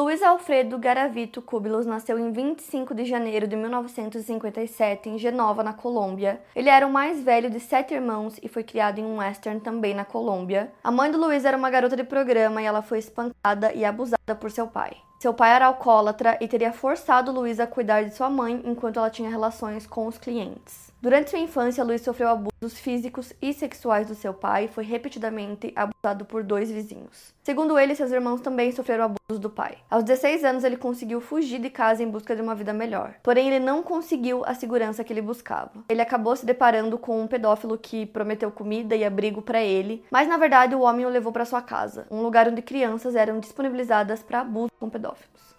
Luiz 0.00 0.22
Alfredo 0.22 0.78
Garavito 0.78 1.42
Cúbilos 1.42 1.84
nasceu 1.84 2.18
em 2.18 2.32
25 2.32 2.94
de 2.94 3.04
janeiro 3.04 3.46
de 3.46 3.54
1957 3.54 5.10
em 5.10 5.18
Genova, 5.18 5.62
na 5.62 5.74
Colômbia. 5.74 6.40
Ele 6.56 6.70
era 6.70 6.86
o 6.86 6.90
mais 6.90 7.22
velho 7.22 7.50
de 7.50 7.60
sete 7.60 7.92
irmãos 7.92 8.38
e 8.42 8.48
foi 8.48 8.64
criado 8.64 8.98
em 8.98 9.04
um 9.04 9.18
western 9.18 9.60
também 9.60 9.92
na 9.92 10.06
Colômbia. 10.06 10.72
A 10.82 10.90
mãe 10.90 11.10
do 11.10 11.20
Luiz 11.20 11.44
era 11.44 11.54
uma 11.54 11.68
garota 11.68 11.96
de 11.96 12.04
programa 12.04 12.62
e 12.62 12.64
ela 12.64 12.80
foi 12.80 12.98
espancada 12.98 13.74
e 13.74 13.84
abusada 13.84 14.34
por 14.34 14.50
seu 14.50 14.66
pai. 14.66 14.96
Seu 15.20 15.34
pai 15.34 15.50
era 15.50 15.66
alcoólatra 15.66 16.38
e 16.40 16.48
teria 16.48 16.72
forçado 16.72 17.30
Luiz 17.30 17.60
a 17.60 17.66
cuidar 17.66 18.04
de 18.04 18.14
sua 18.14 18.30
mãe 18.30 18.62
enquanto 18.64 18.96
ela 18.96 19.10
tinha 19.10 19.28
relações 19.28 19.86
com 19.86 20.06
os 20.06 20.16
clientes. 20.16 20.90
Durante 21.02 21.30
sua 21.30 21.38
infância, 21.38 21.84
Luiz 21.84 22.00
sofreu 22.00 22.28
abusos 22.28 22.78
físicos 22.78 23.32
e 23.40 23.52
sexuais 23.52 24.08
do 24.08 24.14
seu 24.14 24.32
pai 24.32 24.64
e 24.64 24.68
foi 24.68 24.84
repetidamente 24.84 25.72
abusado 25.74 26.24
por 26.26 26.42
dois 26.42 26.70
vizinhos. 26.70 27.34
Segundo 27.42 27.78
ele, 27.78 27.94
seus 27.94 28.10
irmãos 28.10 28.42
também 28.42 28.70
sofreram 28.70 29.04
abusos 29.04 29.40
do 29.40 29.48
pai. 29.48 29.78
Aos 29.90 30.04
16 30.04 30.44
anos, 30.44 30.64
ele 30.64 30.76
conseguiu 30.76 31.20
fugir 31.20 31.58
de 31.58 31.70
casa 31.70 32.02
em 32.02 32.08
busca 32.08 32.36
de 32.36 32.42
uma 32.42 32.54
vida 32.54 32.72
melhor. 32.74 33.14
Porém, 33.22 33.48
ele 33.48 33.64
não 33.64 33.82
conseguiu 33.82 34.42
a 34.44 34.54
segurança 34.54 35.02
que 35.02 35.10
ele 35.10 35.22
buscava. 35.22 35.72
Ele 35.88 36.02
acabou 36.02 36.36
se 36.36 36.44
deparando 36.44 36.98
com 36.98 37.20
um 37.20 37.26
pedófilo 37.26 37.78
que 37.78 38.04
prometeu 38.04 38.50
comida 38.50 38.94
e 38.94 39.02
abrigo 39.02 39.40
para 39.40 39.62
ele, 39.62 40.04
mas 40.10 40.28
na 40.28 40.36
verdade 40.36 40.74
o 40.74 40.80
homem 40.80 41.06
o 41.06 41.10
levou 41.10 41.32
para 41.32 41.46
sua 41.46 41.62
casa, 41.62 42.06
um 42.10 42.20
lugar 42.20 42.46
onde 42.46 42.60
crianças 42.60 43.16
eram 43.16 43.40
disponibilizadas 43.40 44.22
para 44.22 44.40
abuso 44.40 44.70
com 44.78 44.90
pedófilos. 44.90 45.09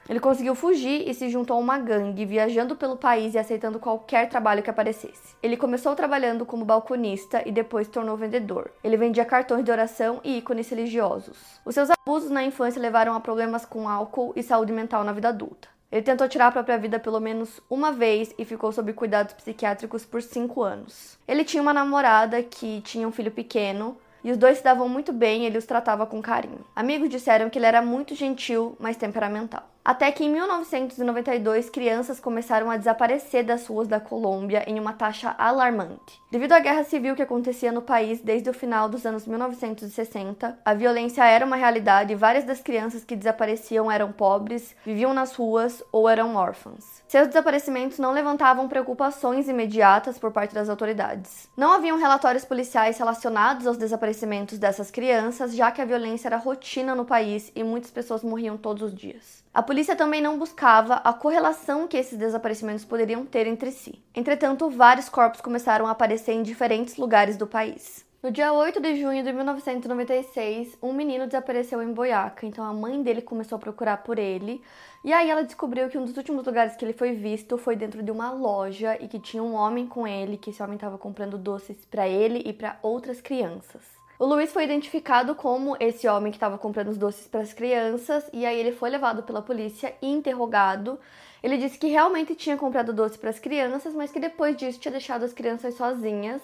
Ele 0.09 0.19
conseguiu 0.19 0.55
fugir 0.55 1.07
e 1.07 1.13
se 1.13 1.29
juntou 1.29 1.55
a 1.55 1.59
uma 1.59 1.77
gangue, 1.77 2.25
viajando 2.25 2.75
pelo 2.75 2.97
país 2.97 3.33
e 3.33 3.37
aceitando 3.37 3.79
qualquer 3.79 4.27
trabalho 4.27 4.63
que 4.63 4.69
aparecesse. 4.69 5.35
Ele 5.41 5.55
começou 5.55 5.95
trabalhando 5.95 6.45
como 6.45 6.65
balconista 6.65 7.41
e 7.45 7.51
depois 7.51 7.87
se 7.87 7.93
tornou 7.93 8.17
vendedor. 8.17 8.71
Ele 8.83 8.97
vendia 8.97 9.23
cartões 9.23 9.63
de 9.63 9.71
oração 9.71 10.19
e 10.23 10.39
ícones 10.39 10.69
religiosos. 10.69 11.37
Os 11.63 11.75
seus 11.75 11.89
abusos 11.89 12.31
na 12.31 12.43
infância 12.43 12.81
levaram 12.81 13.13
a 13.13 13.19
problemas 13.19 13.63
com 13.63 13.87
álcool 13.87 14.33
e 14.35 14.43
saúde 14.43 14.73
mental 14.73 15.03
na 15.03 15.13
vida 15.13 15.29
adulta. 15.29 15.69
Ele 15.91 16.01
tentou 16.01 16.27
tirar 16.27 16.47
a 16.47 16.51
própria 16.51 16.77
vida 16.77 16.99
pelo 16.99 17.19
menos 17.19 17.59
uma 17.69 17.91
vez 17.91 18.33
e 18.37 18.45
ficou 18.45 18.71
sob 18.71 18.93
cuidados 18.93 19.33
psiquiátricos 19.33 20.05
por 20.05 20.21
cinco 20.21 20.63
anos. 20.63 21.19
Ele 21.27 21.43
tinha 21.43 21.61
uma 21.61 21.73
namorada 21.73 22.41
que 22.41 22.81
tinha 22.81 23.07
um 23.07 23.11
filho 23.11 23.31
pequeno, 23.31 23.97
e 24.23 24.31
os 24.31 24.37
dois 24.37 24.57
se 24.57 24.63
davam 24.63 24.87
muito 24.87 25.11
bem 25.11 25.43
e 25.43 25.45
ele 25.45 25.57
os 25.57 25.65
tratava 25.65 26.05
com 26.05 26.21
carinho. 26.21 26.65
Amigos 26.75 27.09
disseram 27.09 27.49
que 27.49 27.57
ele 27.57 27.65
era 27.65 27.81
muito 27.81 28.15
gentil, 28.15 28.75
mas 28.79 28.97
temperamental. 28.97 29.63
Até 29.83 30.11
que 30.11 30.23
em 30.23 30.29
1992, 30.29 31.67
crianças 31.71 32.19
começaram 32.19 32.69
a 32.69 32.77
desaparecer 32.77 33.43
das 33.43 33.65
ruas 33.65 33.87
da 33.87 33.99
Colômbia 33.99 34.63
em 34.67 34.79
uma 34.79 34.93
taxa 34.93 35.33
alarmante. 35.39 36.21
Devido 36.29 36.51
à 36.51 36.59
guerra 36.59 36.83
civil 36.83 37.15
que 37.15 37.23
acontecia 37.23 37.71
no 37.71 37.81
país 37.81 38.21
desde 38.21 38.47
o 38.47 38.53
final 38.53 38.87
dos 38.87 39.07
anos 39.07 39.25
1960, 39.25 40.59
a 40.63 40.73
violência 40.75 41.25
era 41.25 41.43
uma 41.43 41.55
realidade 41.55 42.13
e 42.13 42.15
várias 42.15 42.43
das 42.43 42.61
crianças 42.61 43.03
que 43.03 43.15
desapareciam 43.15 43.91
eram 43.91 44.11
pobres, 44.11 44.75
viviam 44.85 45.15
nas 45.15 45.33
ruas 45.33 45.83
ou 45.91 46.07
eram 46.07 46.35
órfãs. 46.35 47.00
Seus 47.11 47.27
desaparecimentos 47.27 47.99
não 47.99 48.13
levantavam 48.13 48.69
preocupações 48.69 49.49
imediatas 49.49 50.17
por 50.17 50.31
parte 50.31 50.55
das 50.55 50.69
autoridades. 50.69 51.49
Não 51.57 51.73
haviam 51.73 51.97
relatórios 51.97 52.45
policiais 52.45 52.97
relacionados 52.97 53.67
aos 53.67 53.75
desaparecimentos 53.75 54.57
dessas 54.57 54.89
crianças, 54.89 55.53
já 55.53 55.69
que 55.71 55.81
a 55.81 55.85
violência 55.85 56.29
era 56.29 56.37
rotina 56.37 56.95
no 56.95 57.03
país 57.03 57.51
e 57.53 57.65
muitas 57.65 57.91
pessoas 57.91 58.23
morriam 58.23 58.55
todos 58.55 58.81
os 58.81 58.95
dias. 58.95 59.43
A 59.53 59.61
polícia 59.61 59.93
também 59.93 60.21
não 60.21 60.39
buscava 60.39 61.01
a 61.03 61.11
correlação 61.11 61.85
que 61.85 61.97
esses 61.97 62.17
desaparecimentos 62.17 62.85
poderiam 62.85 63.25
ter 63.25 63.45
entre 63.45 63.71
si. 63.71 64.01
Entretanto, 64.15 64.69
vários 64.69 65.09
corpos 65.09 65.41
começaram 65.41 65.87
a 65.87 65.91
aparecer 65.91 66.31
em 66.31 66.41
diferentes 66.41 66.95
lugares 66.95 67.35
do 67.35 67.45
país. 67.45 68.05
No 68.23 68.29
dia 68.29 68.53
8 68.53 68.79
de 68.79 69.01
junho 69.01 69.23
de 69.23 69.33
1996, 69.33 70.77
um 70.79 70.93
menino 70.93 71.25
desapareceu 71.25 71.81
em 71.81 71.91
Boiaca, 71.91 72.45
então 72.45 72.63
a 72.63 72.71
mãe 72.71 73.01
dele 73.01 73.19
começou 73.19 73.55
a 73.55 73.59
procurar 73.59 73.97
por 74.03 74.19
ele, 74.19 74.61
e 75.03 75.11
aí 75.11 75.27
ela 75.27 75.43
descobriu 75.43 75.89
que 75.89 75.97
um 75.97 76.05
dos 76.05 76.15
últimos 76.15 76.45
lugares 76.45 76.75
que 76.75 76.85
ele 76.85 76.93
foi 76.93 77.13
visto 77.13 77.57
foi 77.57 77.75
dentro 77.75 78.03
de 78.03 78.11
uma 78.11 78.29
loja 78.31 78.95
e 79.01 79.07
que 79.07 79.17
tinha 79.17 79.41
um 79.41 79.55
homem 79.55 79.87
com 79.87 80.05
ele, 80.05 80.37
que 80.37 80.51
esse 80.51 80.61
homem 80.61 80.75
estava 80.75 80.99
comprando 80.99 81.35
doces 81.35 81.83
para 81.85 82.07
ele 82.07 82.43
e 82.45 82.53
para 82.53 82.77
outras 82.83 83.19
crianças. 83.19 83.81
O 84.19 84.25
Luiz 84.27 84.53
foi 84.53 84.65
identificado 84.65 85.33
como 85.33 85.75
esse 85.79 86.07
homem 86.07 86.31
que 86.31 86.37
estava 86.37 86.59
comprando 86.59 86.89
os 86.89 86.99
doces 86.99 87.27
para 87.27 87.41
as 87.41 87.53
crianças 87.53 88.29
e 88.31 88.45
aí 88.45 88.59
ele 88.59 88.71
foi 88.71 88.91
levado 88.91 89.23
pela 89.23 89.41
polícia 89.41 89.95
e 89.99 90.07
interrogado. 90.07 90.99
Ele 91.41 91.57
disse 91.57 91.79
que 91.79 91.87
realmente 91.87 92.35
tinha 92.35 92.55
comprado 92.55 92.93
doce 92.93 93.17
para 93.17 93.31
as 93.31 93.39
crianças, 93.39 93.95
mas 93.95 94.11
que 94.11 94.19
depois 94.19 94.55
disso 94.55 94.79
tinha 94.79 94.91
deixado 94.91 95.25
as 95.25 95.33
crianças 95.33 95.73
sozinhas. 95.73 96.39